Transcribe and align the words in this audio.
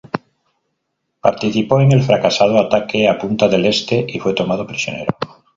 Participó 1.21 1.79
en 1.79 1.91
el 1.91 2.01
fracasado 2.01 2.57
ataque 2.59 3.07
a 3.07 3.19
Punta 3.19 3.47
del 3.47 3.67
Este 3.67 4.03
y 4.09 4.17
fue 4.17 4.33
tomado 4.33 4.65
prisionero. 4.65 5.13